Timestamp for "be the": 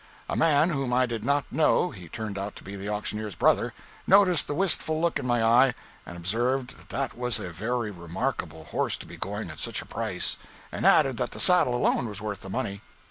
2.63-2.89